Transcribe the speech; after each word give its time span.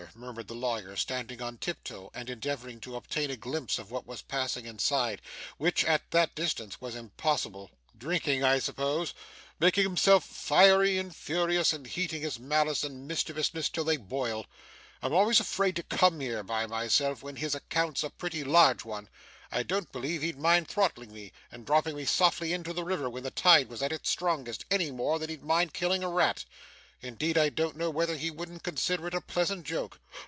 murmured 0.15 0.47
the 0.47 0.53
lawyer, 0.53 0.95
standing 0.97 1.41
on 1.41 1.57
tiptoe, 1.57 2.11
and 2.13 2.29
endeavouring 2.29 2.81
to 2.81 2.97
obtain 2.97 3.31
a 3.31 3.37
glimpse 3.37 3.79
of 3.79 3.91
what 3.91 4.05
was 4.05 4.21
passing 4.21 4.65
inside, 4.65 5.21
which 5.57 5.85
at 5.85 6.01
that 6.11 6.35
distance 6.35 6.81
was 6.81 6.95
impossible 6.95 7.71
'drinking, 7.97 8.43
I 8.43 8.59
suppose, 8.59 9.13
making 9.59 9.83
himself 9.83 10.23
more 10.29 10.33
fiery 10.35 10.97
and 10.97 11.15
furious, 11.15 11.71
and 11.71 11.87
heating 11.87 12.23
his 12.23 12.37
malice 12.39 12.83
and 12.83 13.07
mischievousness 13.07 13.69
till 13.69 13.85
they 13.85 13.95
boil. 13.97 14.47
I'm 15.01 15.13
always 15.13 15.39
afraid 15.39 15.75
to 15.77 15.83
come 15.83 16.19
here 16.19 16.43
by 16.43 16.65
myself, 16.67 17.23
when 17.23 17.37
his 17.37 17.55
account's 17.55 18.03
a 18.03 18.09
pretty 18.09 18.43
large 18.43 18.83
one. 18.83 19.07
I 19.51 19.63
don't 19.63 19.91
believe 19.93 20.23
he'd 20.23 20.37
mind 20.37 20.67
throttling 20.67 21.13
me, 21.13 21.31
and 21.51 21.65
dropping 21.65 21.95
me 21.95 22.03
softly 22.05 22.51
into 22.53 22.73
the 22.73 22.83
river 22.83 23.09
when 23.09 23.23
the 23.23 23.31
tide 23.31 23.69
was 23.69 23.81
at 23.81 23.93
its 23.93 24.09
strongest, 24.09 24.65
any 24.69 24.91
more 24.91 25.19
than 25.19 25.29
he'd 25.29 25.41
mind 25.43 25.73
killing 25.73 26.03
a 26.03 26.09
rat 26.09 26.43
indeed 27.03 27.35
I 27.35 27.49
don't 27.49 27.75
know 27.77 27.89
whether 27.89 28.15
he 28.15 28.29
wouldn't 28.29 28.61
consider 28.61 29.07
it 29.07 29.15
a 29.15 29.21
pleasant 29.21 29.65
joke. 29.65 29.99